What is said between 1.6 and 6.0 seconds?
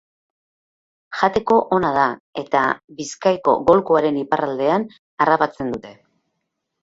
ona da eta Bizkaiko golkoaren iparraldean harrapatzen dute.